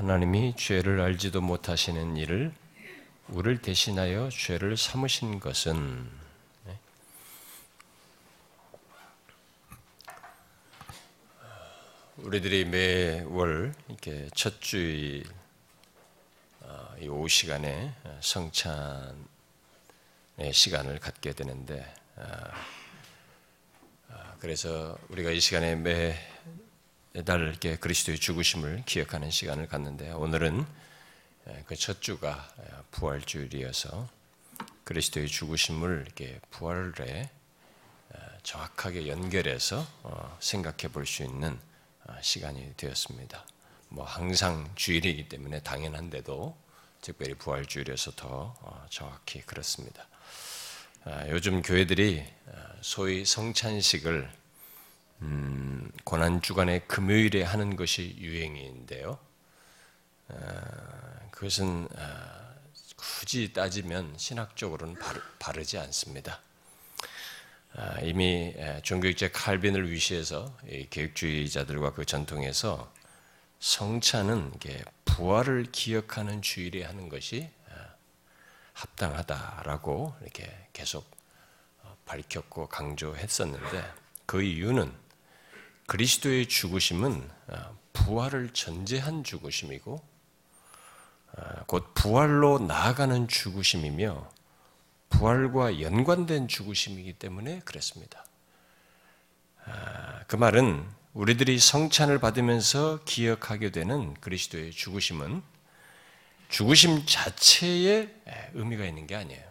하나님이 0.00 0.54
죄를 0.56 0.98
알지도 1.02 1.42
못하시는 1.42 2.16
이를 2.16 2.54
우리를 3.28 3.60
대신하여 3.60 4.30
죄를 4.30 4.78
삼으신 4.78 5.40
것은 5.40 6.10
네. 6.64 6.78
우리들이 12.16 12.64
매월 12.64 13.74
이렇게 13.88 14.30
첫 14.34 14.62
주일 14.62 15.26
어, 16.62 16.94
이 16.98 17.06
오후 17.06 17.28
시간에 17.28 17.92
성찬의 18.20 19.18
시간을 20.50 20.98
갖게 20.98 21.34
되는데 21.34 21.94
어, 22.16 22.24
어, 24.08 24.34
그래서 24.38 24.96
우리가 25.10 25.30
이 25.30 25.40
시간에 25.40 25.76
매 25.76 26.16
달 27.24 27.40
이렇게 27.40 27.74
그리스도의 27.76 28.20
죽으심을 28.20 28.84
기억하는 28.86 29.30
시간을 29.32 29.66
갖는데 29.66 30.12
오늘은 30.12 30.64
그 31.66 31.74
첫 31.74 32.00
주가 32.00 32.48
부활주일이어서 32.92 34.08
그리스도의 34.84 35.26
죽으심을 35.26 36.04
이렇게 36.06 36.38
부활에 36.50 37.28
정확하게 38.44 39.08
연결해서 39.08 39.84
생각해 40.38 40.92
볼 40.92 41.04
수 41.04 41.24
있는 41.24 41.58
시간이 42.20 42.74
되었습니다. 42.76 43.44
뭐 43.88 44.04
항상 44.04 44.70
주일이기 44.76 45.28
때문에 45.28 45.60
당연한데도 45.60 46.56
특별히 47.00 47.34
부활주일에서 47.34 48.12
더 48.12 48.86
정확히 48.88 49.40
그렇습니다. 49.40 50.06
요즘 51.28 51.60
교회들이 51.62 52.24
소위 52.82 53.24
성찬식을 53.24 54.30
음, 55.22 55.90
고난 56.04 56.40
주간의 56.40 56.86
금요일에 56.88 57.42
하는 57.42 57.76
것이 57.76 58.16
유행인데요. 58.18 59.18
그것은 61.30 61.88
굳이 62.96 63.52
따지면 63.52 64.14
신학적으로는 64.16 64.96
바르 65.38 65.64
지 65.64 65.78
않습니다. 65.78 66.40
이미 68.02 68.54
종교육자 68.82 69.32
칼빈을 69.32 69.90
위시해서 69.90 70.56
계획주의자들과 70.90 71.92
그 71.92 72.04
전통에서 72.04 72.92
성찬은 73.60 74.52
부활을 75.04 75.66
기억하는 75.70 76.40
주일에 76.40 76.84
하는 76.84 77.08
것이 77.08 77.50
합당하다라고 78.80 80.14
이렇게 80.22 80.68
계속 80.72 81.04
어, 81.82 81.96
밝혔고 82.06 82.68
강조했었는데 82.68 83.92
그 84.26 84.42
이유는 84.42 84.92
그리스도의 85.90 86.46
죽으심은 86.46 87.28
어, 87.48 87.78
부활을 87.92 88.50
전제한 88.50 89.24
죽으심이고 89.24 90.00
어, 91.32 91.64
곧 91.66 91.92
부활로 91.94 92.60
나아가는 92.60 93.26
죽으심이며 93.26 94.30
부활과 95.08 95.80
연관된 95.80 96.46
죽으심이기 96.46 97.14
때문에 97.14 97.62
그랬습니다. 97.64 98.24
그 100.28 100.36
말은 100.36 100.88
우리들이 101.12 101.58
성찬을 101.58 102.20
받으면서 102.20 103.00
기억하게 103.04 103.70
되는 103.70 104.14
그리스도의 104.14 104.70
죽으심은 104.70 105.42
죽으심 106.50 107.04
자체에 107.04 108.14
의미가 108.54 108.84
있는 108.84 109.08
게 109.08 109.16
아니에요. 109.16 109.50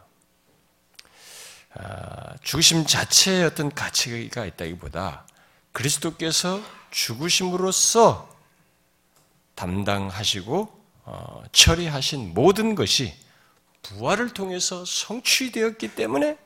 아, 1.74 2.38
죽으심 2.42 2.86
자체에 2.86 3.44
어떤 3.44 3.70
가치가 3.70 4.46
있다기보다 4.46 5.28
그리스도께서 5.80 6.62
죽으심으로써 6.92 8.30
담당하시고 9.56 10.78
어, 11.06 11.44
처리하신 11.54 12.34
모든 12.34 12.76
것이 12.76 13.14
부활을 13.82 14.34
통해서 14.34 14.84
성취되었기 14.84 15.96
때문에 15.96 16.38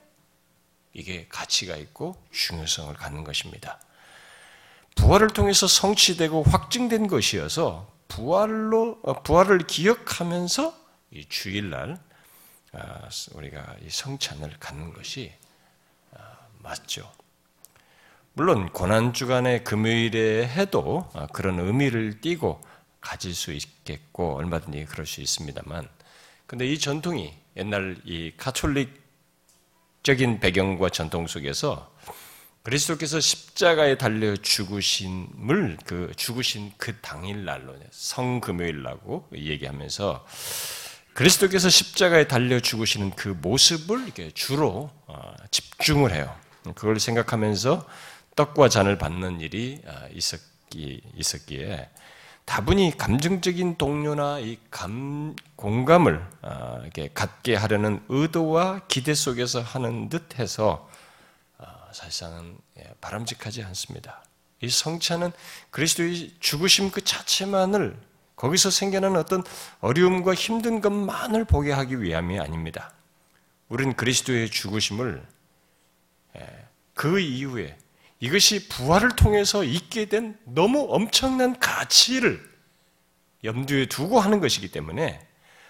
이게 0.93 1.25
가치가 1.29 1.75
있고 1.77 2.15
중요성을 2.31 2.93
갖는 2.93 3.23
것입니다. 3.23 3.79
부활을 4.95 5.29
통해서 5.29 5.65
성취되고 5.65 6.43
확증된 6.43 7.07
것이어서 7.07 7.91
부활로 8.07 8.99
어, 9.01 9.23
부활을 9.23 9.65
기억하면서 9.65 10.77
이 11.09 11.25
주일날 11.27 11.99
아, 12.73 13.09
우리가 13.31 13.77
이 13.83 13.89
성찬을 13.89 14.57
갖는 14.59 14.93
것이 14.93 15.33
아, 16.11 16.37
맞죠. 16.59 17.11
물론 18.35 18.69
고난 18.69 19.13
주간의 19.13 19.63
금요일에 19.63 20.47
해도 20.47 21.07
아, 21.13 21.27
그런 21.27 21.59
의미를 21.59 22.19
띠고 22.19 22.63
가질 22.99 23.35
수 23.35 23.53
있겠고 23.53 24.37
얼마든지 24.37 24.85
그럴 24.85 25.05
수 25.05 25.21
있습니다만, 25.21 25.87
근데 26.47 26.65
이 26.65 26.79
전통이 26.79 27.31
옛날 27.57 27.95
이 28.05 28.33
가톨릭적인 28.35 30.39
배경과 30.39 30.89
전통 30.89 31.27
속에서 31.27 31.95
그리스도께서 32.63 33.19
십자가에 33.19 33.99
달려 33.99 34.35
죽으신을 34.35 35.77
그 35.85 36.11
죽으신 36.15 36.71
그 36.77 36.95
당일 37.01 37.45
날로 37.45 37.75
성금요일라고 37.91 39.27
얘기하면서 39.35 40.25
그리스도께서 41.13 41.69
십자가에 41.69 42.27
달려 42.27 42.59
죽으시는 42.59 43.11
그 43.11 43.27
모습을 43.27 44.05
이렇게 44.05 44.31
주로 44.31 44.89
어, 45.05 45.35
집중을 45.51 46.15
해요. 46.15 46.35
그걸 46.73 46.99
생각하면서 46.99 47.85
떡과 48.35 48.69
잔을 48.69 48.97
받는 48.97 49.41
일이 49.41 49.81
아, 49.87 50.07
있었기, 50.11 51.01
있었기에 51.15 51.89
다분히 52.45 52.95
감정적인 52.97 53.77
동료나 53.77 54.39
이 54.39 54.57
감, 54.69 55.35
공감을 55.55 56.25
아, 56.41 56.79
이렇게 56.81 57.09
갖게 57.13 57.55
하려는 57.55 58.03
의도와 58.09 58.81
기대 58.87 59.13
속에서 59.13 59.61
하는 59.61 60.09
듯 60.09 60.39
해서 60.39 60.89
사실상은 61.93 62.57
예, 62.79 62.93
바람직하지 62.99 63.63
않습니다. 63.63 64.23
이 64.61 64.69
성찬은 64.69 65.31
그리스도의 65.69 66.33
죽으심 66.39 66.91
그 66.91 67.03
자체만을 67.03 67.97
거기서 68.35 68.71
생겨난 68.71 69.15
어떤 69.15 69.43
어려움과 69.79 70.33
힘든 70.33 70.81
것만을 70.81 71.45
보게 71.45 71.71
하기 71.71 72.01
위함이 72.01 72.39
아닙니다. 72.39 72.91
우리는 73.69 73.95
그리스도의 73.95 74.49
죽으심을 74.49 75.23
예, 76.37 76.67
그 76.93 77.19
이후에 77.19 77.77
이것이 78.23 78.69
부활을 78.69 79.17
통해서 79.17 79.65
있게 79.65 80.05
된 80.05 80.37
너무 80.45 80.87
엄청난 80.89 81.59
가치를 81.59 82.41
염두에 83.43 83.87
두고 83.87 84.17
하는 84.17 84.39
것이기 84.39 84.71
때문에 84.71 85.19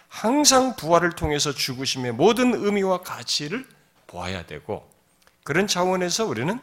항상 0.08 0.76
부활을 0.76 1.14
통해서 1.14 1.52
죽으심의 1.52 2.12
모든 2.12 2.54
의미와 2.54 3.02
가치를 3.02 3.66
보아야 4.06 4.46
되고 4.46 4.88
그런 5.44 5.66
차원에서 5.66 6.26
우리는 6.28 6.60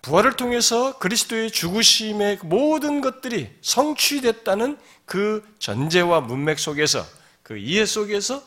부활을 0.00 0.36
통해서 0.36 0.98
그리스도의 0.98 1.50
죽으심의 1.50 2.38
모든 2.44 3.02
것들이 3.02 3.54
성취됐다는 3.60 4.78
그 5.04 5.46
전제와 5.58 6.22
문맥 6.22 6.58
속에서 6.58 7.04
그 7.42 7.58
이해 7.58 7.84
속에서 7.84 8.42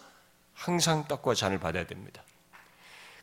항상 0.55 1.07
떡과 1.07 1.35
잔을 1.35 1.59
받아야 1.59 1.85
됩니다. 1.85 2.23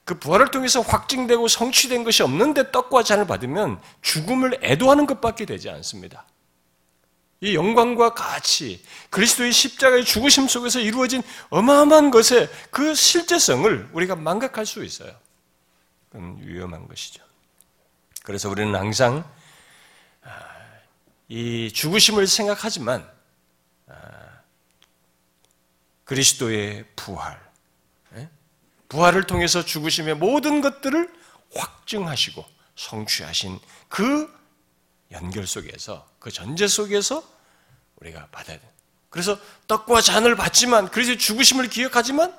그 0.08 0.18
부활을 0.18 0.50
통해서 0.50 0.80
확증되고 0.80 1.48
성취된 1.48 2.02
것이 2.02 2.22
없는데 2.22 2.70
떡과 2.70 3.02
잔을 3.02 3.26
받으면 3.26 3.78
죽음을 4.00 4.58
애도하는 4.62 5.04
것밖에 5.04 5.44
되지 5.44 5.68
않습니다. 5.68 6.24
이 7.42 7.54
영광과 7.54 8.14
가치, 8.14 8.82
그리스도의 9.10 9.52
십자가의 9.52 10.06
죽으심 10.06 10.48
속에서 10.48 10.80
이루어진 10.80 11.22
어마어마한 11.50 12.10
것의 12.10 12.48
그 12.70 12.94
실제성을 12.94 13.90
우리가 13.92 14.16
망각할 14.16 14.64
수 14.64 14.82
있어요. 14.82 15.12
그건 16.08 16.38
위험한 16.40 16.88
것이죠. 16.88 17.22
그래서 18.22 18.48
우리는 18.48 18.74
항상 18.74 19.30
아, 20.22 20.30
이 21.28 21.70
죽으심을 21.70 22.26
생각하지만 22.26 23.06
아, 23.88 23.94
그리스도의 26.04 26.86
부활, 26.96 27.38
예? 27.38 27.47
부활을 28.88 29.24
통해서 29.24 29.64
죽으심의 29.64 30.16
모든 30.16 30.60
것들을 30.60 31.10
확증하시고 31.54 32.44
성취하신 32.76 33.58
그 33.88 34.32
연결 35.12 35.46
속에서 35.46 36.08
그 36.18 36.30
전제 36.30 36.66
속에서 36.66 37.22
우리가 37.96 38.28
받아야 38.30 38.58
돼. 38.58 38.72
그래서 39.10 39.38
떡과 39.66 40.00
잔을 40.00 40.36
받지만 40.36 40.90
그래서 40.90 41.16
죽으심을 41.16 41.68
기억하지만 41.68 42.36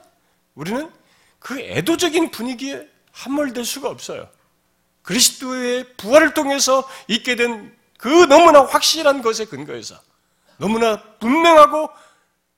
우리는 0.55 0.91
그 1.39 1.59
애도적인 1.59 2.31
분위기에 2.31 2.87
함몰될 3.11 3.65
수가 3.65 3.89
없어요. 3.89 4.29
그리스도의 5.01 5.95
부활을 5.97 6.33
통해서 6.33 6.87
있게 7.07 7.35
된 7.35 7.79
그 7.99 8.07
너무나 8.07 8.63
확실한 8.63 9.21
것에 9.21 9.43
근거해서 9.45 9.99
너무나 10.57 11.03
분명하고 11.19 11.89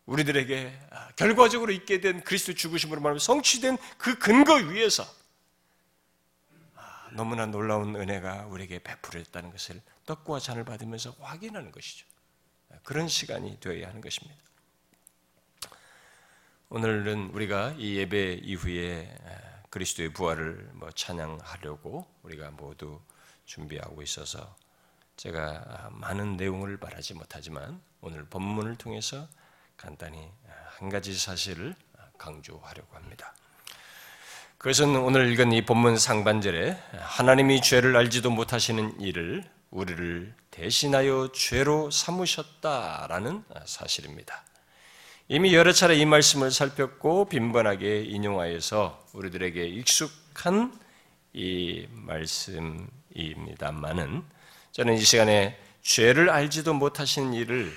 우리들에게 0.05 0.79
결과적으로 1.15 1.71
있게 1.71 2.01
된 2.01 2.23
그리스도 2.23 2.53
죽으심으로 2.53 3.01
말하면 3.01 3.19
성취된 3.19 3.77
그 3.97 4.17
근거 4.17 4.55
위에서 4.55 5.05
아, 6.75 7.09
너무나 7.13 7.45
놀라운 7.45 7.95
은혜가 7.95 8.47
우리에게 8.47 8.79
베풀어졌다는 8.79 9.51
것을 9.51 9.81
떡과 10.05 10.39
잔을 10.39 10.65
받으면서 10.65 11.15
확인하는 11.19 11.71
것이죠. 11.71 12.05
그런 12.83 13.07
시간이 13.07 13.59
되어야 13.59 13.87
하는 13.87 14.01
것입니다. 14.01 14.41
오늘은 16.69 17.31
우리가 17.33 17.75
이 17.77 17.97
예배 17.97 18.41
이후에 18.43 19.13
그리스도의 19.69 20.13
부활을 20.13 20.69
뭐 20.73 20.89
찬양하려고 20.91 22.07
우리가 22.23 22.51
모두 22.51 22.99
준비하고 23.45 24.01
있어서 24.01 24.55
제가 25.17 25.89
많은 25.91 26.37
내용을 26.37 26.77
말하지 26.77 27.13
못하지만 27.13 27.81
오늘 27.99 28.25
본문을 28.25 28.77
통해서 28.77 29.27
간단히 29.81 30.31
한 30.77 30.89
가지 30.89 31.17
사실을 31.17 31.73
강조하려고 32.17 32.95
합니다. 32.95 33.33
그것은 34.59 34.95
오늘 34.95 35.31
읽은 35.31 35.51
이 35.53 35.65
본문 35.65 35.97
상반절에 35.97 36.77
하나님이 36.99 37.63
죄를 37.63 37.97
알지도 37.97 38.29
못하시는 38.29 39.01
일을 39.01 39.43
우리를 39.71 40.35
대신하여 40.51 41.31
죄로 41.33 41.89
삼으셨다라는 41.89 43.43
사실입니다. 43.65 44.43
이미 45.27 45.55
여러 45.55 45.71
차례 45.71 45.95
이 45.95 46.05
말씀을 46.05 46.51
살폈고 46.51 47.29
빈번하게 47.29 48.03
인용하여서 48.03 49.07
우리들에게 49.13 49.65
익숙한 49.65 50.79
이 51.33 51.87
말씀입니다만은 51.89 54.23
저는 54.73 54.93
이 54.93 55.01
시간에 55.01 55.59
죄를 55.81 56.29
알지도 56.29 56.75
못하시는 56.75 57.33
일을 57.33 57.75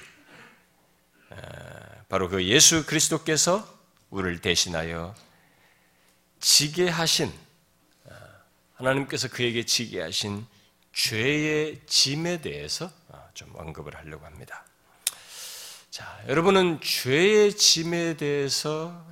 바로 2.14 2.28
그 2.28 2.44
예수 2.44 2.86
그리스도께서 2.86 3.68
우리를 4.10 4.40
대신하여 4.40 5.16
지게 6.38 6.88
하신 6.88 7.32
하나님께서 8.74 9.26
그에게 9.26 9.66
지게 9.66 10.00
하신 10.00 10.46
죄의 10.92 11.80
짐에 11.88 12.40
대해서 12.40 12.88
좀 13.34 13.50
언급을 13.56 13.96
하려고 13.96 14.26
합니다. 14.26 14.64
자, 15.90 16.22
여러분은 16.28 16.80
죄의 16.82 17.56
짐에 17.56 18.16
대해서 18.16 19.04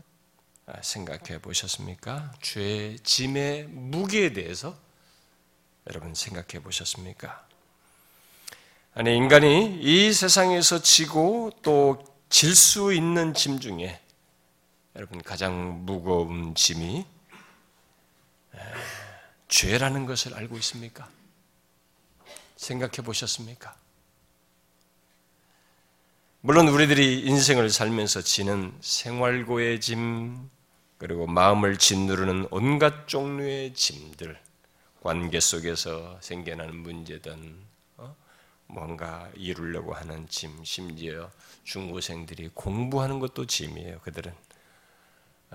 생각해 0.80 1.40
보셨습니까? 1.42 2.32
죄의 2.40 3.00
짐의 3.00 3.64
무게에 3.64 4.32
대해서 4.32 4.78
여러분 5.88 6.14
생각해 6.14 6.62
보셨습니까? 6.62 7.48
아니, 8.94 9.16
인간이 9.16 9.80
이 9.80 10.12
세상에서 10.12 10.82
지고 10.82 11.50
또 11.62 12.11
질 12.32 12.56
수 12.56 12.94
있는 12.94 13.34
짐 13.34 13.60
중에 13.60 14.00
여러분 14.96 15.22
가장 15.22 15.84
무거운 15.84 16.54
짐이 16.54 17.04
죄라는 19.48 20.06
것을 20.06 20.32
알고 20.34 20.56
있습니까? 20.56 21.10
생각해 22.56 23.02
보셨습니까? 23.04 23.76
물론 26.40 26.68
우리들이 26.68 27.20
인생을 27.20 27.68
살면서 27.68 28.22
지는 28.22 28.72
생활고의 28.80 29.82
짐, 29.82 30.48
그리고 30.96 31.26
마음을 31.26 31.76
짓누르는 31.76 32.48
온갖 32.50 33.08
종류의 33.08 33.74
짐들, 33.74 34.40
관계 35.02 35.38
속에서 35.38 36.18
생겨나는 36.22 36.76
문제든, 36.76 37.32
어? 37.34 37.71
뭔가 38.72 39.28
이루려고 39.34 39.92
하는 39.92 40.26
짐, 40.28 40.64
심지어 40.64 41.30
중고생들이 41.64 42.50
공부하는 42.54 43.20
것도 43.20 43.46
짐이에요, 43.46 44.00
그들은. 44.00 44.32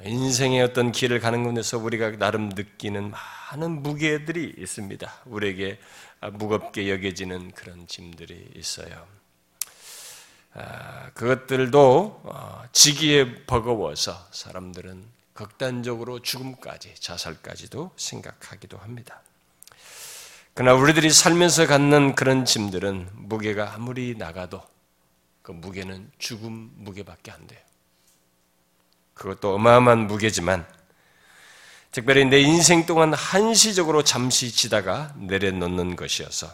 인생의 0.04 0.62
어떤 0.62 0.92
길을 0.92 1.20
가는 1.20 1.44
곳에서 1.44 1.80
우리가 1.80 2.18
나름 2.18 2.50
느끼는 2.50 3.12
많은 3.12 3.82
무게들이 3.82 4.54
있습니다. 4.60 5.12
우리에게 5.26 5.80
무겁게 6.34 6.92
여겨지는 6.92 7.52
그런 7.52 7.88
짐들이 7.88 8.52
있어요. 8.56 9.08
아, 10.54 11.10
그것들도 11.14 12.22
어, 12.24 12.64
지기에 12.72 13.46
버거워서 13.46 14.28
사람들은 14.32 15.04
극단적으로 15.34 16.20
죽음까지, 16.22 16.96
자살까지도 16.96 17.92
생각하기도 17.96 18.78
합니다. 18.78 19.22
그러나 20.58 20.74
우리들이 20.74 21.12
살면서 21.12 21.68
갖는 21.68 22.16
그런 22.16 22.44
짐들은 22.44 23.10
무게가 23.14 23.76
아무리 23.76 24.16
나가도 24.18 24.60
그 25.44 25.52
무게는 25.52 26.10
죽음 26.18 26.72
무게밖에 26.78 27.30
안 27.30 27.46
돼요. 27.46 27.60
그것도 29.14 29.54
어마어마한 29.54 30.08
무게지만 30.08 30.66
특별히 31.92 32.26
내 32.26 32.40
인생 32.40 32.88
동안 32.88 33.14
한시적으로 33.14 34.04
잠시 34.04 34.52
지다가 34.52 35.14
내려놓는 35.20 35.96
것이어서 35.96 36.52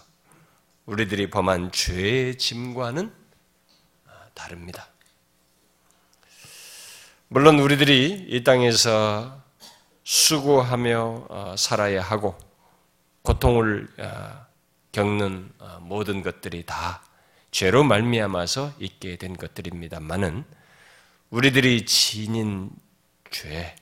우리들이 0.86 1.30
범한 1.30 1.72
죄의 1.72 2.38
짐과는 2.38 3.10
다릅니다. 4.34 4.90
물론 7.30 7.58
우리들이 7.58 8.26
이 8.28 8.44
땅에서 8.44 9.42
수고하며 10.04 11.28
어, 11.30 11.56
살아야 11.58 12.02
하고 12.02 12.38
고통을 13.24 13.88
어, 13.98 14.46
겪는 14.92 15.52
어, 15.60 15.80
모든 15.82 16.22
것들이 16.22 16.66
다 16.66 17.04
죄로 17.52 17.84
말미암아서 17.84 18.76
있게 18.80 19.18
된 19.18 19.36
것들입니다만은 19.36 20.46
우리들이 21.30 21.86
지닌 21.86 22.70
죄, 23.32 23.76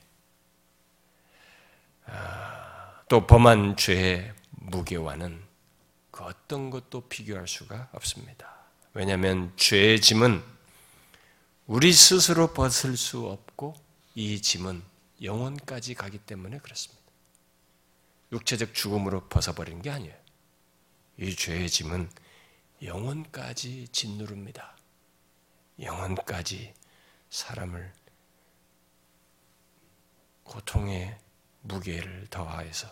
또 3.08 3.26
범한 3.26 3.76
죄의 3.76 4.32
무게와는 4.52 5.42
그 6.10 6.24
어떤 6.24 6.70
것도 6.70 7.08
비교할 7.08 7.46
수가 7.46 7.88
없습니다. 7.92 8.54
왜냐하면 8.94 9.52
죄의 9.56 10.00
짐은 10.00 10.42
우리 11.66 11.92
스스로 11.92 12.54
벗을 12.54 12.96
수 12.96 13.26
없고 13.26 13.74
이 14.14 14.40
짐은 14.40 14.82
영혼까지 15.22 15.94
가기 15.94 16.18
때문에 16.18 16.58
그렇습니다. 16.58 17.01
육체적 18.32 18.74
죽음으로 18.74 19.28
벗어버리는 19.28 19.82
게 19.82 19.90
아니에요. 19.90 20.14
이 21.18 21.36
죄의 21.36 21.68
짐은 21.68 22.10
영혼까지 22.82 23.88
짓누릅니다. 23.88 24.76
영혼까지 25.80 26.74
사람을 27.30 27.92
고통의 30.44 31.18
무게를 31.60 32.26
더하여서 32.28 32.88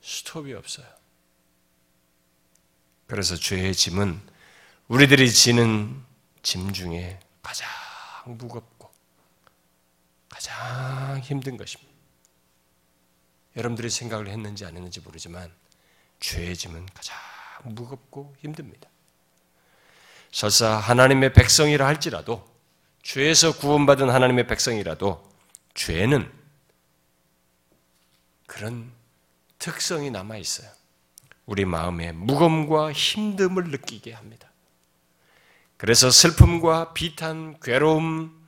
스톱이 0.00 0.54
없어요. 0.54 0.86
그래서 3.06 3.36
죄의 3.36 3.74
짐은 3.74 4.20
우리들이 4.86 5.30
지는 5.30 6.04
짐 6.42 6.72
중에 6.72 7.20
가장 7.42 7.68
무겁고 8.26 8.90
가장 10.28 11.20
힘든 11.20 11.56
것입니다. 11.56 11.97
여러분들이 13.58 13.90
생각을 13.90 14.28
했는지 14.28 14.64
안 14.64 14.76
했는지 14.76 15.00
모르지만 15.00 15.50
죄의 16.20 16.56
짐은 16.56 16.86
가장 16.94 17.16
무겁고 17.64 18.34
힘듭니다. 18.38 18.88
설사 20.30 20.76
하나님의 20.76 21.32
백성이라 21.32 21.84
할지라도 21.84 22.48
죄에서 23.02 23.58
구원받은 23.58 24.10
하나님의 24.10 24.46
백성이라도 24.46 25.28
죄는 25.74 26.30
그런 28.46 28.92
특성이 29.58 30.10
남아 30.10 30.36
있어요. 30.36 30.70
우리 31.44 31.64
마음에 31.64 32.12
무거움과 32.12 32.92
힘듦을 32.92 33.70
느끼게 33.70 34.12
합니다. 34.12 34.48
그래서 35.76 36.10
슬픔과 36.10 36.92
비탄, 36.92 37.58
괴로움, 37.60 38.46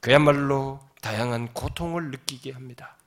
그야말로 0.00 0.80
다양한 1.00 1.52
고통을 1.54 2.10
느끼게 2.10 2.52
합니다. 2.52 2.97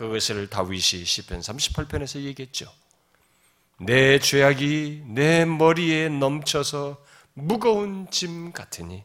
그것을 0.00 0.48
다윗이 0.48 1.04
시편 1.04 1.40
38편에서 1.40 2.20
얘기했죠. 2.22 2.72
내 3.78 4.18
죄악이 4.18 5.02
내 5.08 5.44
머리에 5.44 6.08
넘쳐서 6.08 7.04
무거운 7.34 8.10
짐 8.10 8.50
같으니 8.52 9.04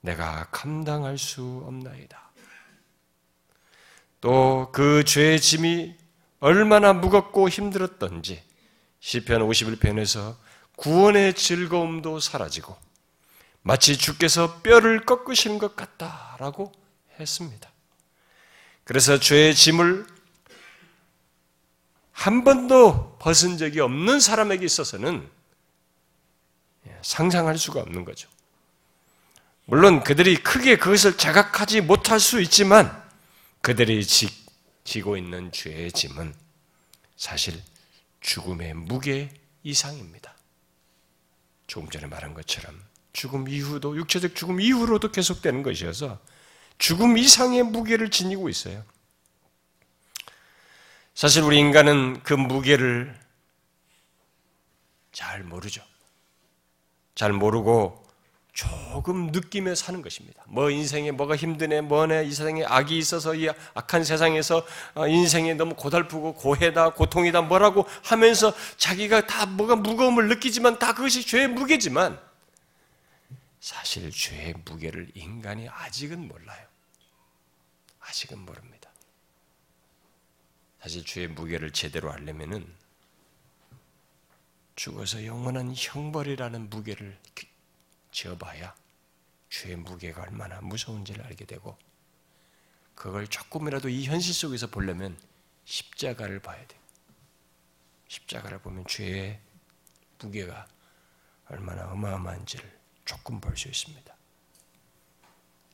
내가 0.00 0.48
감당할 0.50 1.16
수 1.16 1.62
없나이다. 1.64 2.32
또 4.20 4.72
그 4.72 5.04
죄의 5.04 5.40
짐이 5.40 5.94
얼마나 6.40 6.92
무겁고 6.92 7.48
힘들었던지 7.48 8.42
시편 8.98 9.42
51편에서 9.48 10.34
구원의 10.74 11.34
즐거움도 11.34 12.18
사라지고 12.18 12.76
마치 13.62 13.96
주께서 13.96 14.60
뼈를 14.60 15.06
꺾으신 15.06 15.58
것 15.58 15.76
같다라고 15.76 16.72
했습니다. 17.20 17.70
그래서 18.90 19.20
죄의 19.20 19.54
짐을 19.54 20.04
한 22.10 22.42
번도 22.42 23.18
벗은 23.20 23.56
적이 23.56 23.78
없는 23.78 24.18
사람에게 24.18 24.64
있어서는 24.64 25.30
상상할 27.00 27.56
수가 27.56 27.82
없는 27.82 28.04
거죠. 28.04 28.28
물론 29.66 30.02
그들이 30.02 30.34
크게 30.34 30.76
그것을 30.76 31.16
자각하지 31.16 31.82
못할 31.82 32.18
수 32.18 32.40
있지만 32.40 32.90
그들이 33.60 34.04
지, 34.04 34.28
지고 34.82 35.16
있는 35.16 35.52
죄의 35.52 35.92
짐은 35.92 36.34
사실 37.16 37.62
죽음의 38.22 38.74
무게 38.74 39.30
이상입니다. 39.62 40.34
조금 41.68 41.88
전에 41.90 42.08
말한 42.08 42.34
것처럼 42.34 42.74
죽음 43.12 43.46
이후도 43.46 43.96
육체적 43.96 44.34
죽음 44.34 44.60
이후로도 44.60 45.12
계속되는 45.12 45.62
것이어서 45.62 46.18
죽음 46.80 47.18
이상의 47.18 47.62
무게를 47.62 48.10
지니고 48.10 48.48
있어요. 48.48 48.82
사실 51.14 51.42
우리 51.42 51.58
인간은 51.58 52.22
그 52.22 52.32
무게를 52.32 53.14
잘 55.12 55.42
모르죠. 55.42 55.82
잘 57.14 57.34
모르고 57.34 58.02
조금 58.54 59.26
느끼며 59.26 59.74
사는 59.74 60.00
것입니다. 60.00 60.42
뭐 60.46 60.70
인생에 60.70 61.10
뭐가 61.10 61.36
힘드네, 61.36 61.82
뭐네, 61.82 62.24
이 62.24 62.32
세상에 62.32 62.64
악이 62.64 62.96
있어서 62.96 63.34
이 63.34 63.46
악한 63.74 64.02
세상에서 64.02 64.66
어, 64.94 65.06
인생에 65.06 65.52
너무 65.54 65.74
고달프고 65.74 66.32
고해다, 66.32 66.94
고통이다, 66.94 67.42
뭐라고 67.42 67.84
하면서 68.02 68.54
자기가 68.78 69.26
다 69.26 69.44
뭐가 69.44 69.76
무거움을 69.76 70.28
느끼지만 70.28 70.78
다 70.78 70.94
그것이 70.94 71.26
죄의 71.26 71.48
무게지만 71.48 72.18
사실 73.60 74.10
죄의 74.10 74.54
무게를 74.64 75.10
인간이 75.14 75.68
아직은 75.68 76.26
몰라요. 76.26 76.69
아직은 78.00 78.38
모릅니다. 78.40 78.90
사실 80.80 81.04
죄의 81.04 81.28
무게를 81.28 81.72
제대로 81.72 82.10
알려면은 82.12 82.74
죽어서 84.76 85.26
영원한 85.26 85.74
형벌이라는 85.76 86.70
무게를 86.70 87.18
지어봐야 88.12 88.74
죄의 89.50 89.76
무게가 89.76 90.22
얼마나 90.22 90.60
무서운지를 90.60 91.24
알게 91.26 91.44
되고 91.44 91.76
그걸 92.94 93.26
조금이라도 93.28 93.88
이 93.88 94.06
현실 94.06 94.32
속에서 94.34 94.68
보려면 94.68 95.18
십자가를 95.64 96.40
봐야 96.40 96.66
돼요. 96.66 96.80
십자가를 98.08 98.60
보면 98.60 98.86
죄의 98.86 99.40
무게가 100.18 100.66
얼마나 101.46 101.90
어마어마한지를 101.92 102.78
조금 103.04 103.40
볼 103.40 103.56
수 103.56 103.68
있습니다. 103.68 104.14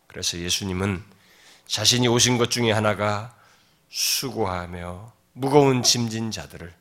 그래서 0.06 0.38
예수님은 0.38 1.15
자신이 1.66 2.08
오신 2.08 2.38
것 2.38 2.50
중에 2.50 2.72
하나가 2.72 3.34
수고하며 3.90 5.12
무거운 5.32 5.82
짐진 5.82 6.30
자들을 6.30 6.72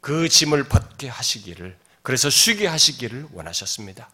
그 0.00 0.28
짐을 0.28 0.64
벗게 0.64 1.08
하시기를 1.08 1.78
그래서 2.02 2.28
쉬게 2.28 2.66
하시기를 2.66 3.28
원하셨습니다. 3.32 4.10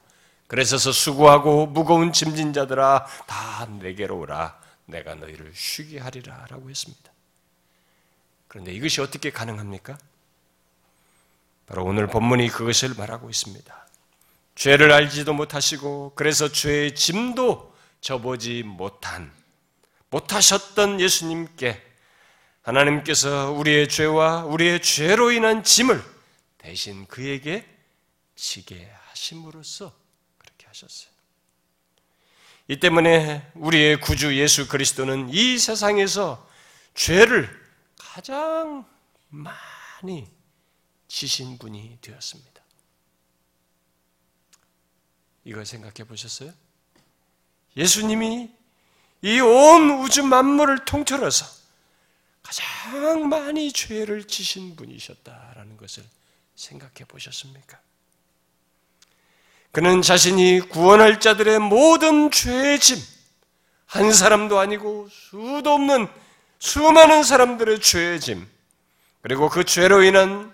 그래서 0.47 0.79
수고하고 0.79 1.67
무거운 1.67 2.13
짐진 2.13 2.53
자들아 2.53 3.07
다 3.27 3.67
내게로 3.81 4.19
오라 4.19 4.59
내가 4.87 5.15
너희를 5.15 5.53
쉬게 5.55 5.99
하리라 5.99 6.47
라고 6.49 6.71
했습니다. 6.71 7.11
그런데 8.49 8.73
이것이 8.73 9.01
어떻게 9.01 9.31
가능합니까? 9.31 9.99
바로 11.67 11.85
오늘 11.85 12.09
본문이 12.09 12.49
그것을 12.49 12.95
말하고 12.95 13.31
있습니다. 13.31 13.87
죄를 14.57 14.93
알지도 14.93 15.33
못하시고 15.33 16.13
그래서 16.17 16.51
죄의 16.51 16.95
짐도 16.95 17.75
져보지 18.01 18.65
못한 18.65 19.33
못하셨던 20.11 21.01
예수님께 21.01 21.83
하나님께서 22.63 23.53
우리의 23.53 23.89
죄와 23.89 24.45
우리의 24.45 24.83
죄로 24.83 25.31
인한 25.31 25.65
짐을 25.65 26.03
대신 26.59 27.07
그에게 27.07 27.67
지게 28.37 28.91
하심으로써 29.09 30.01
하셨어요. 30.71 31.11
이 32.69 32.79
때문에 32.79 33.51
우리의 33.55 34.01
구주 34.01 34.39
예수 34.39 34.69
그리스도는 34.69 35.31
이 35.31 35.59
세상에서 35.59 36.49
죄를 36.95 37.49
가장 37.97 38.87
많이 39.29 40.31
지신 41.09 41.59
분이 41.59 41.99
되었습니다. 42.01 42.63
이걸 45.45 45.67
생각해 45.67 46.07
보셨어요? 46.07 46.53
예수님이 47.77 48.55
이 49.23 49.41
온 49.41 50.03
우주 50.03 50.23
만물을 50.23 50.85
통틀어서 50.85 51.47
가장 52.43 53.29
많이 53.29 53.73
죄를 53.73 54.27
지신 54.27 54.77
분이셨다라는 54.77 55.77
것을 55.77 56.05
생각해 56.57 57.05
보셨습니까? 57.07 57.79
그는 59.73 60.03
자신이 60.03 60.61
구원할 60.61 61.21
자들의 61.21 61.59
모든 61.61 62.31
죄의 62.31 62.81
짐, 62.81 62.99
한 63.87 64.13
사람도 64.13 64.59
아니고 64.59 65.09
수도 65.11 65.73
없는 65.75 66.09
수많은 66.59 67.23
사람들의 67.23 67.81
죄의 67.81 68.21
짐, 68.21 68.49
그리고 69.23 69.49
그 69.49 69.65
죄로 69.65 70.03
인한 70.03 70.53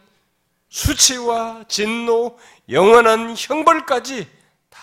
수치와 0.69 1.65
진노, 1.69 2.39
영원한 2.69 3.35
형벌까지 3.39 4.29
다 4.69 4.81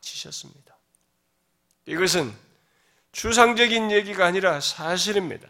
지셨습니다. 0.00 0.76
이것은 1.86 2.43
추상적인 3.14 3.90
얘기가 3.92 4.26
아니라 4.26 4.60
사실입니다. 4.60 5.48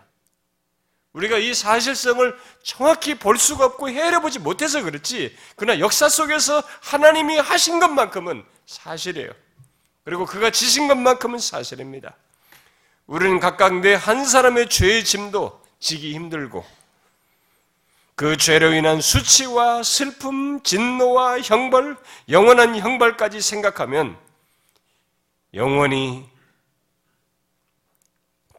우리가 1.14 1.38
이 1.38 1.54
사실성을 1.54 2.37
정확히 2.62 3.14
볼 3.14 3.38
수가 3.38 3.64
없고 3.64 3.88
헤아려보지 3.88 4.38
못해서 4.40 4.83
그렇지. 4.83 5.37
그러나 5.56 5.80
역사 5.80 6.09
속에서 6.09 6.62
하나님이 6.83 7.38
하신 7.38 7.80
것만큼은 7.80 8.44
사실이에요. 8.66 9.30
그리고 10.04 10.26
그가 10.26 10.50
지신 10.50 10.88
것만큼은 10.88 11.38
사실입니다. 11.38 12.14
우리는 13.06 13.40
각각 13.40 13.80
내 13.80 13.94
한 13.94 14.25
사람의 14.25 14.68
죄의 14.68 15.04
짐도 15.04 15.62
지기 15.78 16.14
힘들고 16.14 16.64
그 18.14 18.37
죄로 18.37 18.73
인한 18.73 19.00
수치와 19.00 19.83
슬픔, 19.83 20.62
진노와 20.62 21.40
형벌, 21.40 21.97
영원한 22.28 22.76
형벌까지 22.76 23.40
생각하면 23.40 24.18
영원히 25.54 26.34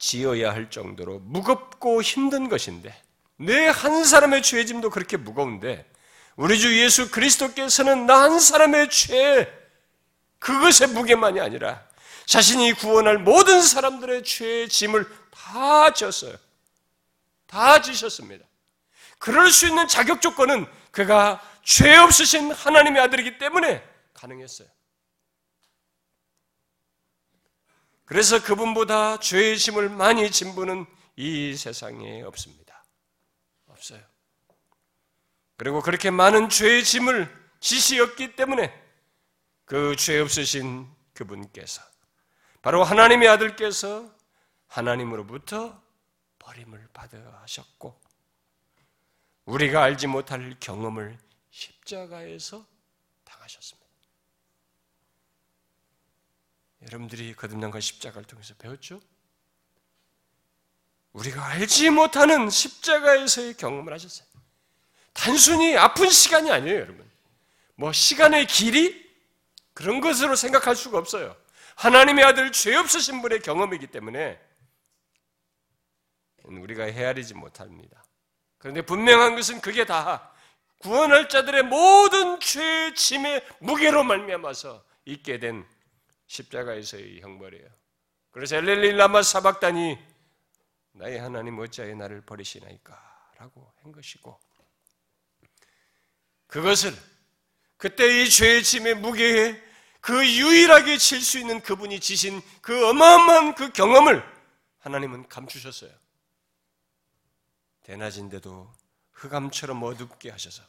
지어야 0.09 0.53
할 0.53 0.69
정도로 0.69 1.17
무겁고 1.19 2.01
힘든 2.03 2.47
것인데 2.47 2.95
내 3.37 3.67
한 3.69 4.03
사람의 4.05 4.43
죄짐도 4.43 4.91
그렇게 4.91 5.17
무거운데 5.17 5.89
우리 6.35 6.59
주 6.59 6.79
예수 6.79 7.09
그리스도께서는 7.09 8.05
나 8.05 8.21
한 8.25 8.39
사람의 8.39 8.89
죄 8.91 9.51
그것의 10.37 10.93
무게만이 10.93 11.39
아니라 11.39 11.83
자신이 12.27 12.73
구원할 12.73 13.17
모든 13.17 13.61
사람들의 13.63 14.23
죄의 14.23 14.69
짐을 14.69 15.07
다 15.31 15.91
졌어요. 15.91 16.35
다 17.47 17.81
지셨습니다. 17.81 18.45
그럴 19.17 19.49
수 19.49 19.67
있는 19.67 19.87
자격 19.87 20.21
조건은 20.21 20.67
그가 20.91 21.41
죄 21.63 21.95
없으신 21.97 22.51
하나님의 22.51 23.01
아들이기 23.01 23.37
때문에 23.39 23.83
가능했어요. 24.13 24.67
그래서 28.05 28.41
그분보다 28.43 29.19
죄의 29.19 29.57
짐을 29.57 29.89
많이 29.89 30.29
진 30.31 30.53
분은 30.55 30.85
이 31.15 31.55
세상에 31.55 32.21
없습니다. 32.23 32.83
없어요. 33.67 34.01
그리고 35.57 35.81
그렇게 35.81 36.11
많은 36.11 36.49
죄의 36.49 36.83
짐을 36.83 37.45
지시었기 37.59 38.35
때문에 38.35 38.73
그 39.65 39.95
죄 39.95 40.19
없으신 40.19 40.87
그분께서 41.13 41.81
바로 42.61 42.83
하나님의 42.83 43.27
아들께서 43.29 44.13
하나님으로부터 44.67 45.81
버림을 46.39 46.89
받아 46.93 47.17
하셨고 47.41 47.99
우리가 49.45 49.81
알지 49.83 50.07
못할 50.07 50.55
경험을 50.59 51.17
십자가에서 51.49 52.65
당하셨습니다. 53.23 53.84
여러분들이 56.85 57.35
거듭난과 57.35 57.79
십자가를 57.79 58.25
통해서 58.25 58.53
배웠죠? 58.55 59.01
우리가 61.13 61.45
알지 61.45 61.89
못하는 61.89 62.49
십자가에서의 62.49 63.55
경험을 63.55 63.93
하셨어요. 63.93 64.27
단순히 65.13 65.77
아픈 65.77 66.09
시간이 66.09 66.51
아니에요, 66.51 66.75
여러분. 66.75 67.09
뭐 67.75 67.91
시간의 67.91 68.47
길이 68.47 69.05
그런 69.73 70.01
것으로 70.01 70.35
생각할 70.35 70.75
수가 70.75 70.97
없어요. 70.97 71.35
하나님의 71.75 72.23
아들 72.23 72.51
죄 72.51 72.75
없으신 72.75 73.21
분의 73.21 73.41
경험이기 73.41 73.87
때문에 73.87 74.39
우리가 76.43 76.85
헤아리지 76.85 77.33
못합니다. 77.33 78.03
그런데 78.57 78.81
분명한 78.81 79.35
것은 79.35 79.61
그게 79.61 79.85
다 79.85 80.31
구원할 80.79 81.29
자들의 81.29 81.63
모든 81.63 82.39
죄 82.39 82.93
짐의 82.93 83.45
무게로 83.59 84.03
말미암아서 84.03 84.83
있게 85.05 85.39
된 85.39 85.65
십자가에서의 86.27 87.21
형벌이에요. 87.21 87.67
그래서 88.31 88.57
엘렐리 88.57 88.93
라마 88.93 89.21
사박단이 89.23 89.97
나의 90.93 91.19
하나님 91.19 91.59
어찌하여 91.59 91.95
나를 91.95 92.21
버리시나이까 92.21 93.31
라고 93.37 93.71
한 93.81 93.91
것이고 93.91 94.39
그것을 96.47 96.93
그때 97.77 98.21
이 98.21 98.29
죄의 98.29 98.63
짐의 98.63 98.95
무게에 98.95 99.61
그 99.99 100.25
유일하게 100.25 100.97
질 100.97 101.21
수 101.21 101.39
있는 101.39 101.61
그분이 101.61 101.99
지신 101.99 102.41
그 102.61 102.87
어마어마한 102.89 103.55
그 103.55 103.71
경험을 103.71 104.23
하나님은 104.79 105.27
감추셨어요. 105.27 105.91
대낮인데도 107.83 108.71
흑암처럼 109.13 109.81
어둡게 109.81 110.29
하셔서 110.29 110.63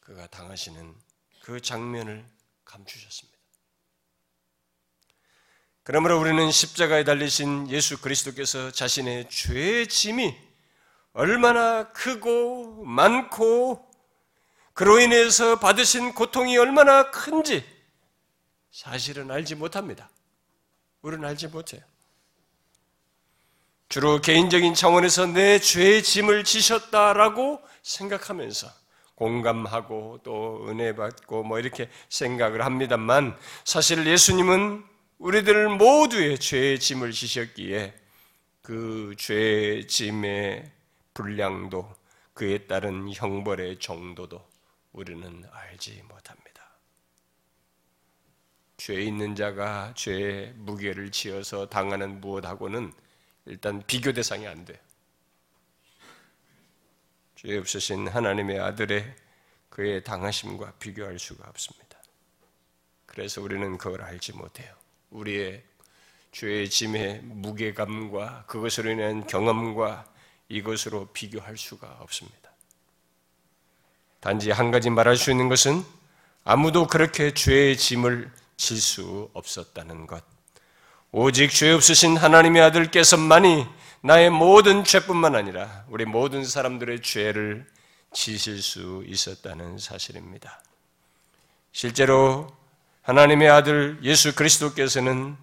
그가 0.00 0.26
당하시는 0.26 0.94
그 1.42 1.60
장면을 1.60 2.26
감추셨습니다. 2.64 3.31
그러므로 5.84 6.20
우리는 6.20 6.50
십자가에 6.50 7.02
달리신 7.02 7.68
예수 7.70 8.00
그리스도께서 8.00 8.70
자신의 8.70 9.28
죄의 9.28 9.88
짐이 9.88 10.36
얼마나 11.12 11.90
크고 11.92 12.84
많고 12.84 13.90
그로 14.74 15.00
인해서 15.00 15.58
받으신 15.58 16.14
고통이 16.14 16.56
얼마나 16.56 17.10
큰지 17.10 17.64
사실은 18.70 19.30
알지 19.30 19.56
못합니다. 19.56 20.08
우리는 21.02 21.28
알지 21.28 21.48
못해요. 21.48 21.82
주로 23.88 24.20
개인적인 24.20 24.74
차원에서 24.74 25.26
내 25.26 25.58
죄의 25.58 26.04
짐을 26.04 26.44
지셨다라고 26.44 27.60
생각하면서 27.82 28.68
공감하고 29.16 30.20
또 30.22 30.64
은혜 30.68 30.94
받고 30.94 31.42
뭐 31.42 31.58
이렇게 31.58 31.90
생각을 32.08 32.64
합니다만 32.64 33.36
사실 33.64 34.06
예수님은 34.06 34.91
우리들 35.18 35.68
모두의 35.68 36.38
죄의 36.38 36.78
짐을 36.80 37.12
지셨기에 37.12 37.94
그 38.62 39.14
죄의 39.18 39.86
짐의 39.86 40.70
분량도 41.14 41.94
그에 42.34 42.66
따른 42.66 43.12
형벌의 43.12 43.78
정도도 43.78 44.44
우리는 44.92 45.44
알지 45.50 46.02
못합니다. 46.08 46.52
죄 48.76 48.94
있는 49.00 49.36
자가 49.36 49.94
죄의 49.94 50.54
무게를 50.56 51.12
지어서 51.12 51.68
당하는 51.68 52.20
무엇하고는 52.20 52.92
일단 53.46 53.82
비교 53.86 54.12
대상이 54.12 54.46
안 54.46 54.64
돼요. 54.64 54.78
죄 57.36 57.56
없으신 57.58 58.08
하나님의 58.08 58.58
아들의 58.58 59.14
그의 59.68 60.04
당하심과 60.04 60.74
비교할 60.80 61.18
수가 61.18 61.48
없습니다. 61.48 62.00
그래서 63.06 63.40
우리는 63.40 63.78
그걸 63.78 64.02
알지 64.02 64.32
못해요. 64.32 64.81
우리의 65.12 65.62
죄의 66.32 66.68
짐의 66.68 67.20
무게감과 67.22 68.44
그것으로 68.46 68.90
인한 68.90 69.26
경험과 69.26 70.04
이것으로 70.48 71.08
비교할 71.12 71.56
수가 71.56 71.98
없습니다. 72.00 72.50
단지 74.20 74.50
한 74.50 74.70
가지 74.70 74.90
말할 74.90 75.16
수 75.16 75.30
있는 75.30 75.48
것은 75.48 75.82
아무도 76.44 76.86
그렇게 76.86 77.32
죄의 77.32 77.76
짐을 77.76 78.30
질 78.62 78.78
수 78.78 79.28
없었다는 79.32 80.06
것. 80.06 80.22
오직 81.10 81.50
죄 81.50 81.72
없으신 81.72 82.16
하나님의 82.16 82.62
아들께서만이 82.62 83.66
나의 84.02 84.30
모든 84.30 84.84
죄뿐만 84.84 85.34
아니라 85.34 85.84
우리 85.88 86.04
모든 86.04 86.44
사람들의 86.44 87.02
죄를 87.02 87.66
지실 88.12 88.62
수 88.62 89.02
있었다는 89.06 89.78
사실입니다. 89.78 90.62
실제로 91.72 92.46
하나님의 93.02 93.48
아들 93.48 93.98
예수 94.02 94.34
그리스도께서는 94.34 95.36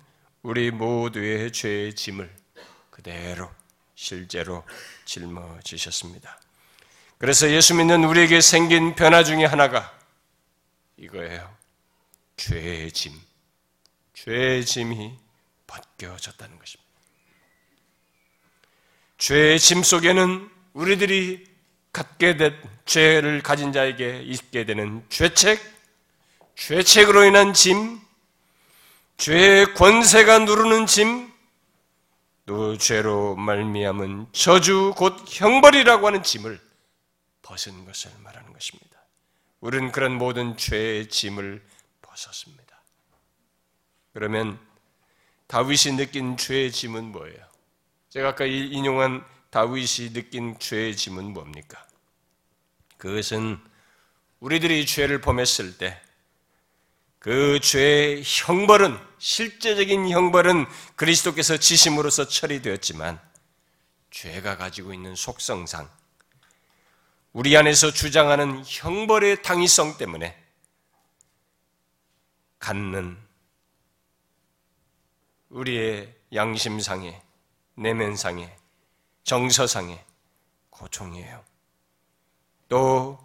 우리 0.44 0.72
모두의 0.72 1.52
죄의 1.52 1.94
짐을 1.94 2.34
그대로 2.90 3.52
실제로 3.96 4.64
짊어지셨습니다. 5.04 6.40
그래서 7.18 7.52
예수 7.52 7.76
믿는 7.76 8.06
우리에게 8.06 8.40
생긴 8.40 8.96
변화 8.96 9.26
중에 9.26 9.44
하나가 9.44 9.94
이거예요. 10.96 11.54
죄의 12.38 12.94
짐, 12.94 13.12
죄의 14.14 14.66
짐이 14.66 15.18
벗겨졌다는 15.68 16.58
것입니다. 16.58 16.90
죄의 19.18 19.60
짐 19.60 19.84
속에는 19.84 20.50
우리들이 20.72 21.46
갖게 21.92 22.38
된 22.38 22.56
죄를 22.86 23.42
가진 23.42 23.74
자에게 23.74 24.22
있게 24.22 24.64
되는 24.64 25.06
죄책, 25.10 25.79
죄책으로 26.60 27.24
인한 27.24 27.54
짐, 27.54 28.02
죄의 29.16 29.74
권세가 29.76 30.40
누르는 30.40 30.88
짐, 30.88 31.32
또 32.46 32.78
죄로 32.78 33.36
말미암은 33.38 34.28
저주 34.34 34.94
곧 34.98 35.24
형벌이라고 35.26 36.06
하는 36.06 36.22
짐을 36.22 36.60
벗은 37.44 37.86
것을 37.86 38.12
말하는 38.20 38.52
것입니다. 38.52 39.00
우리는 39.62 39.92
그런 39.94 40.18
모든 40.18 40.58
죄의 40.58 41.08
짐을 41.08 41.66
벗었습니다. 42.02 42.82
그러면 44.14 44.60
다윗이 45.48 45.96
느낀 45.96 46.36
죄의 46.36 46.74
짐은 46.74 47.06
뭐예요? 47.06 47.40
제가 48.10 48.30
아까 48.30 48.46
인용한 48.46 49.26
다윗이 49.50 50.12
느낀 50.12 50.60
죄의 50.60 50.98
짐은 50.98 51.32
뭡니까? 51.34 51.88
그것은 52.98 53.60
우리들이 54.42 54.86
죄를 54.86 55.22
범했을 55.22 55.78
때 55.78 56.02
그 57.20 57.60
죄의 57.60 58.24
형벌은 58.26 58.98
실제적인 59.18 60.10
형벌은 60.10 60.66
그리스도께서 60.96 61.58
지심으로서 61.58 62.26
처리되었지만 62.28 63.20
죄가 64.10 64.58
가지고 64.58 64.94
있는 64.94 65.16
속성상 65.16 65.90
우리 67.34 67.56
안에서 67.58 67.92
주장하는 67.92 68.64
형벌의 68.66 69.44
당위성 69.44 69.98
때문에 69.98 70.36
갖는 72.58 73.18
우리의 75.50 76.16
양심상의 76.34 77.22
내면상의 77.76 78.56
정서상의 79.24 80.04
고통이에요. 80.70 81.44
또 82.70 83.20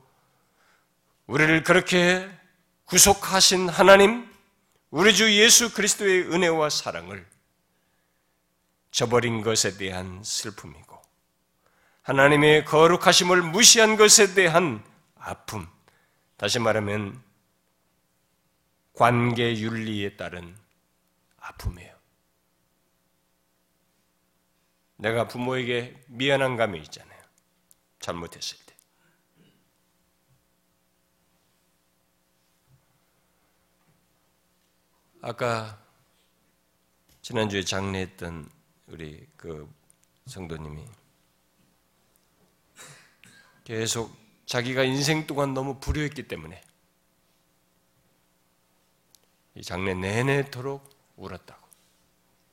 우리를 1.27 1.63
그렇게 1.63 2.29
구속하신 2.87 3.69
하나님, 3.69 4.31
우리 4.91 5.15
주 5.15 5.33
예수 5.35 5.73
그리스도의 5.73 6.33
은혜와 6.33 6.71
사랑을 6.71 7.27
저버린 8.91 9.43
것에 9.43 9.77
대한 9.77 10.23
슬픔이고 10.23 11.03
하나님의 12.03 12.65
거룩하심을 12.67 13.43
무시한 13.43 13.97
것에 13.97 14.35
대한 14.35 14.85
아픔, 15.17 15.67
다시 16.37 16.59
말하면 16.59 17.23
관계 18.93 19.59
윤리에 19.59 20.17
따른 20.17 20.57
아픔이에요. 21.39 21.95
내가 24.97 25.27
부모에게 25.27 26.01
미안한 26.07 26.57
감이 26.57 26.79
있잖아요. 26.81 27.21
잘못했을 27.99 28.59
때. 28.59 28.64
아까 35.27 35.83
지난주에 37.23 37.65
장례했던 37.65 38.47
우리 38.89 39.27
그 39.39 39.67
성도님이 40.27 40.85
계속 43.65 44.15
자기가 44.45 44.83
인생 44.85 45.27
동안 45.27 45.55
너무 45.55 45.81
불효했기 45.81 46.29
때문에 46.29 46.63
이 49.55 49.63
장례 49.63 49.95
내내도록 49.95 50.87
울었다고. 51.17 51.69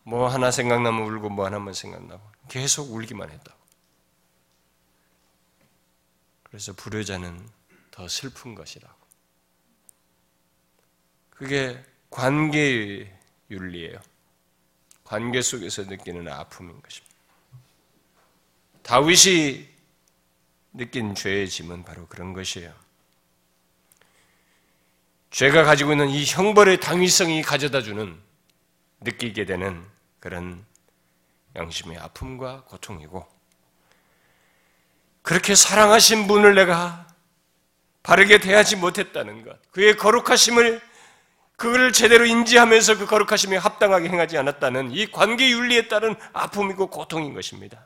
뭐 0.03 0.29
하나 0.29 0.49
생각나면 0.49 1.01
울고 1.01 1.27
뭐 1.27 1.45
하나만 1.45 1.73
생각나고 1.73 2.23
계속 2.47 2.89
울기만 2.93 3.31
했다고. 3.31 3.59
그래서 6.43 6.71
불효자는 6.71 7.49
더 7.91 8.07
슬픈 8.07 8.55
것이라고. 8.55 8.97
그게 11.31 11.90
관계의 12.11 13.11
윤리예요. 13.49 13.99
관계 15.03 15.41
속에서 15.41 15.83
느끼는 15.83 16.27
아픔인 16.27 16.79
것입니다. 16.81 17.15
다윗이 18.83 19.67
느낀 20.73 21.15
죄의 21.15 21.49
짐은 21.49 21.83
바로 21.83 22.07
그런 22.07 22.33
것이에요. 22.33 22.73
죄가 25.31 25.63
가지고 25.63 25.93
있는 25.93 26.09
이 26.09 26.25
형벌의 26.25 26.79
당위성이 26.79 27.41
가져다 27.41 27.81
주는 27.81 28.19
느끼게 28.99 29.45
되는 29.45 29.85
그런 30.19 30.65
양심의 31.55 31.97
아픔과 31.97 32.65
고통이고 32.65 33.27
그렇게 35.21 35.55
사랑하신 35.55 36.27
분을 36.27 36.55
내가 36.55 37.07
바르게 38.03 38.39
대하지 38.39 38.77
못했다는 38.77 39.43
것, 39.43 39.71
그의 39.71 39.95
거룩하심을 39.95 40.81
그걸 41.61 41.93
제대로 41.93 42.25
인지하면서 42.25 42.97
그 42.97 43.05
거룩하심에 43.05 43.55
합당하게 43.55 44.09
행하지 44.09 44.35
않았다는 44.35 44.93
이 44.93 45.05
관계 45.11 45.51
윤리에 45.51 45.89
따른 45.89 46.15
아픔이고 46.33 46.87
고통인 46.87 47.35
것입니다. 47.35 47.85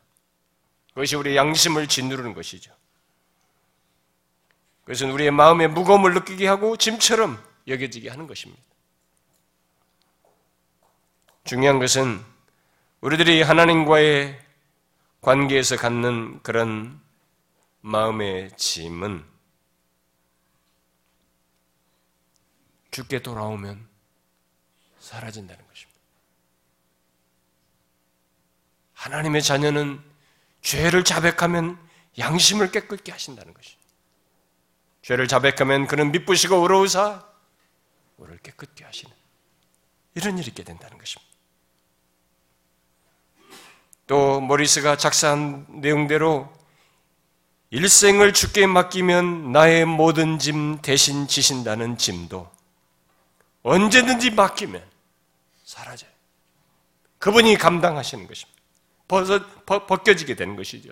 그것이 0.94 1.18
우리의 1.18 1.36
양심을 1.36 1.88
짓누르는 1.88 2.34
것이죠. 2.34 2.72
그것은 4.86 5.12
우리의 5.12 5.32
마음의 5.32 5.68
무거움을 5.68 6.14
느끼게 6.14 6.48
하고 6.48 6.78
짐처럼 6.78 7.38
여겨지게 7.68 8.10
하는 8.10 8.28
것입니다. 8.28 8.64
중요한 11.44 11.78
것은 11.78 12.24
우리들이 13.02 13.42
하나님과의 13.42 14.40
관계에서 15.20 15.76
갖는 15.76 16.42
그런 16.44 16.98
마음의 17.82 18.52
짐은 18.56 19.35
죽게 22.96 23.22
돌아오면 23.22 23.86
사라진다는 25.02 25.68
것입니다. 25.68 26.00
하나님의 28.94 29.44
자녀는 29.44 30.02
죄를 30.62 31.04
자백하면 31.04 31.78
양심을 32.18 32.72
깨끗게 32.72 33.12
하신다는 33.12 33.54
것입니다. 33.54 33.84
죄를 35.02 35.28
자백하면 35.28 35.88
그는 35.88 36.14
미쁘시고 36.14 36.56
의로우사 36.56 37.28
우리를 38.16 38.40
깨끗게 38.40 38.86
하시는 38.86 39.14
이런 40.14 40.38
일이 40.38 40.48
있게 40.48 40.64
된다는 40.64 40.98
것입니다. 40.98 41.36
또 44.08 44.40
모리스가 44.40 44.96
작사한 44.96 45.66
내용대로 45.82 46.50
일생을 47.72 48.32
주께 48.32 48.66
맡기면 48.68 49.52
나의 49.52 49.84
모든 49.84 50.40
짐 50.40 50.82
대신 50.82 51.28
지신다는 51.28 51.98
짐도 51.98 52.55
언제든지 53.66 54.30
맡기면 54.30 54.82
사라져요. 55.64 56.12
그분이 57.18 57.58
감당하시는 57.58 58.28
것입니다. 58.28 58.62
벗어, 59.08 59.40
벗겨지게 59.66 60.36
되는 60.36 60.56
것이죠. 60.56 60.92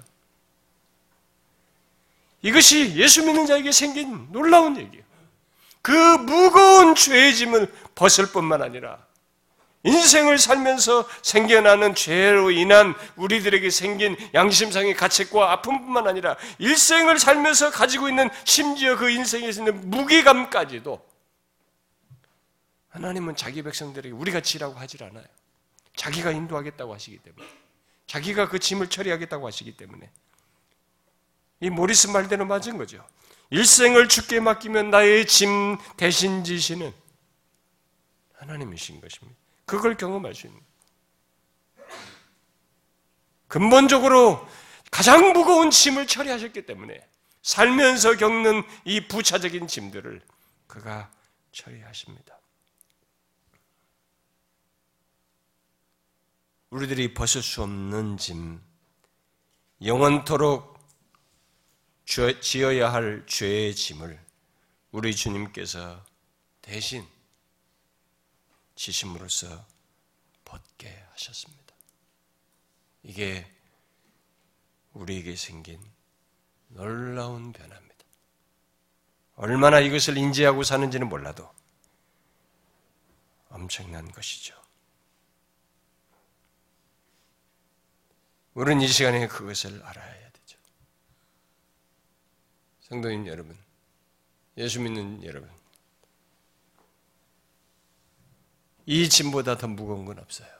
이것이 2.41 2.95
예수 2.95 3.23
믿는 3.25 3.45
자에게 3.45 3.71
생긴 3.71 4.27
놀라운 4.31 4.75
얘기예요. 4.77 5.05
그 5.83 5.91
무거운 5.91 6.95
죄의 6.95 7.35
짐을 7.35 7.71
벗을 7.93 8.25
뿐만 8.31 8.63
아니라 8.63 8.97
인생을 9.83 10.39
살면서 10.39 11.07
생겨나는 11.21 11.93
죄로 11.93 12.49
인한 12.49 12.95
우리들에게 13.17 13.69
생긴 13.69 14.17
양심상의 14.33 14.95
가책과 14.95 15.51
아픔뿐만 15.51 16.07
아니라 16.07 16.37
일생을 16.57 17.19
살면서 17.19 17.69
가지고 17.69 18.09
있는 18.09 18.31
심지어 18.45 18.97
그 18.97 19.11
인생에 19.11 19.47
있는 19.47 19.91
무게감까지도 19.91 21.12
하나님은 22.93 23.35
자기 23.35 23.63
백성들에게 23.63 24.13
우리가 24.13 24.41
지라고 24.41 24.75
하질 24.75 25.03
않아요. 25.03 25.25
자기가 25.95 26.31
인도하겠다고 26.31 26.93
하시기 26.93 27.17
때문에 27.17 27.47
자기가 28.05 28.49
그 28.49 28.59
짐을 28.59 28.89
처리하겠다고 28.89 29.47
하시기 29.47 29.75
때문에 29.75 30.11
이 31.59 31.69
모리스 31.69 32.07
말대로 32.07 32.45
맞은 32.45 32.77
거죠. 32.77 33.05
일생을 33.49 34.09
죽게 34.09 34.39
맡기면 34.41 34.91
나의 34.91 35.25
짐 35.25 35.77
대신 35.97 36.43
지시는 36.43 36.93
하나님이신 38.33 39.01
것입니다. 39.01 39.39
그걸 39.65 39.97
경험할 39.97 40.35
수 40.35 40.47
있는 40.47 40.61
근본적으로 43.47 44.47
가장 44.91 45.33
무거운 45.33 45.71
짐을 45.71 46.05
처리하셨기 46.05 46.67
때문에 46.67 47.07
살면서 47.41 48.17
겪는 48.17 48.63
이 48.85 49.07
부차적인 49.07 49.67
짐들을 49.67 50.21
그가 50.67 51.11
처리하십니다. 51.51 52.42
우리들이 56.73 57.13
벗을 57.13 57.43
수 57.43 57.61
없는 57.61 58.17
짐, 58.17 58.59
영원토록 59.79 60.79
지어야 62.41 62.91
할 62.91 63.23
죄의 63.27 63.75
짐을 63.75 64.19
우리 64.91 65.15
주님께서 65.15 66.03
대신 66.63 67.07
지심으로써 68.73 69.63
벗게 70.43 70.89
하셨습니다. 71.11 71.75
이게 73.03 73.45
우리에게 74.93 75.35
생긴 75.35 75.79
놀라운 76.69 77.53
변화입니다. 77.53 78.03
얼마나 79.35 79.79
이것을 79.79 80.17
인지하고 80.17 80.63
사는지는 80.63 81.07
몰라도 81.07 81.47
엄청난 83.49 84.11
것이죠. 84.11 84.62
우리는 88.53 88.81
이 88.81 88.87
시간에 88.87 89.27
그것을 89.27 89.81
알아야 89.83 90.29
되죠. 90.31 90.59
성도님 92.81 93.25
여러분, 93.27 93.57
예수 94.57 94.79
믿는 94.79 95.23
여러분, 95.23 95.49
이 98.85 99.09
짐보다 99.09 99.57
더 99.57 99.67
무거운 99.67 100.05
건 100.05 100.19
없어요. 100.19 100.51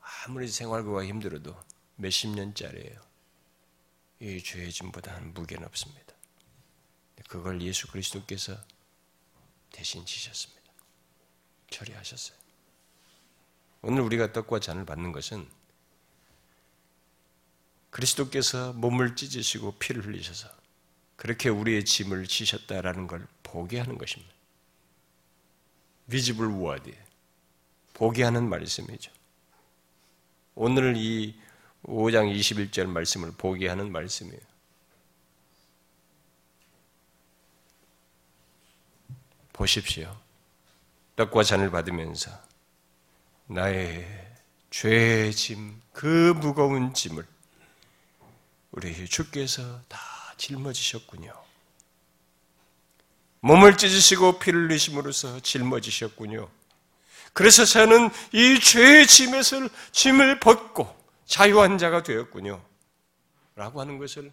아무리 0.00 0.48
생활고가 0.48 1.04
힘들어도 1.04 1.56
몇십 1.96 2.30
년짜리예요. 2.30 3.00
이 4.20 4.42
죄의 4.42 4.72
짐보다는 4.72 5.34
무게는 5.34 5.64
없습니다. 5.66 6.14
그걸 7.28 7.60
예수 7.62 7.86
그리스도께서 7.88 8.56
대신 9.70 10.04
지셨습니다. 10.04 10.72
처리하셨어요. 11.70 12.36
오늘 13.82 14.00
우리가 14.00 14.32
떡과 14.32 14.58
잔을 14.58 14.84
받는 14.84 15.12
것은 15.12 15.48
그리스도께서 17.90 18.72
몸을 18.74 19.16
찢으시고 19.16 19.72
피를 19.78 20.04
흘리셔서 20.04 20.48
그렇게 21.16 21.48
우리의 21.48 21.84
짐을 21.84 22.26
지셨다라는 22.26 23.06
걸 23.06 23.26
보게 23.42 23.78
하는 23.78 23.98
것입니다. 23.98 24.32
visible 26.08 26.52
word. 26.54 26.94
보게 27.94 28.22
하는 28.22 28.48
말씀이죠. 28.48 29.10
오늘 30.54 30.96
이 30.96 31.38
5장 31.84 32.32
21절 32.32 32.86
말씀을 32.86 33.32
보게 33.36 33.68
하는 33.68 33.90
말씀이에요. 33.90 34.40
보십시오. 39.52 40.16
떡과 41.16 41.42
잔을 41.42 41.70
받으면서 41.72 42.30
나의 43.48 44.06
죄의 44.70 45.32
짐, 45.32 45.82
그 45.92 46.32
무거운 46.36 46.94
짐을 46.94 47.26
우리 48.78 49.08
주께서 49.08 49.82
다 49.88 49.98
짊어지셨군요. 50.36 51.34
몸을 53.40 53.76
찢으시고 53.76 54.38
피를 54.38 54.68
흘리심으로써 54.68 55.40
짊어지셨군요. 55.40 56.48
그래서 57.32 57.64
저는 57.64 58.08
이 58.32 58.60
죄의 58.60 59.08
짐에서 59.08 59.68
짐을 59.90 60.38
벗고 60.38 60.96
자유한 61.26 61.76
자가 61.76 62.04
되었군요. 62.04 62.64
라고 63.56 63.80
하는 63.80 63.98
것을 63.98 64.30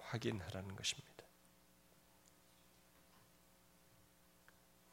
확인하라는 0.00 0.74
것입니다. 0.74 1.08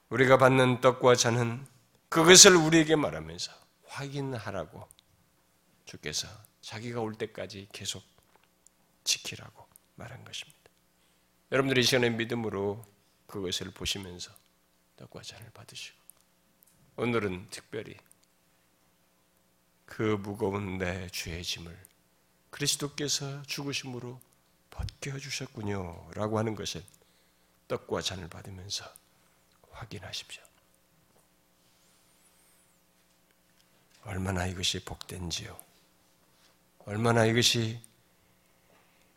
우리가 0.10 0.38
받는 0.38 0.82
떡과 0.82 1.16
잔은 1.16 1.66
그것을 2.10 2.56
우리에게 2.56 2.96
말하면서 2.96 3.52
확인하라고 3.88 4.88
주께서 5.86 6.28
자기가 6.62 7.02
올 7.02 7.16
때까지 7.16 7.68
계속 7.72 8.11
지키라고 9.32 9.68
말한 9.96 10.24
것입니다. 10.26 10.60
여러분들이 11.52 11.82
이 11.82 11.84
시간에 11.84 12.10
믿음으로 12.10 12.86
그것을 13.28 13.72
보시면서 13.72 14.32
떡과 14.98 15.22
잔을 15.22 15.50
받으시고 15.52 15.98
오늘은 16.98 17.50
특별히 17.50 17.98
그 19.86 20.02
무거운 20.02 20.78
내 20.78 21.08
죄의 21.10 21.44
짐을 21.44 21.86
그리스도께서 22.50 23.42
죽으심으로 23.44 24.20
벗겨 24.70 25.18
주셨군요. 25.18 26.12
라고 26.14 26.38
하는 26.38 26.56
것을 26.56 26.84
떡과 27.68 28.02
잔을 28.02 28.30
받으면서 28.30 28.86
확인하십시오. 29.72 30.44
얼마나 34.04 34.46
이것이 34.48 34.84
복된지요. 34.84 35.58
얼마나 36.80 37.26
이것이 37.26 37.91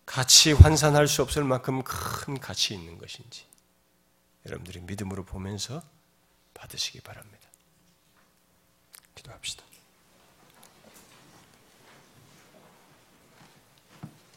가치 0.06 0.52
환산할 0.52 1.08
수 1.08 1.22
없을 1.22 1.44
만큼 1.44 1.82
큰 1.82 2.38
가치 2.38 2.74
있는 2.74 2.98
것인지 2.98 3.46
여러분들이 4.46 4.80
믿음으로 4.80 5.24
보면서 5.24 5.82
받으시기 6.52 7.00
바랍니다. 7.00 7.48
기도합시다. 9.14 9.64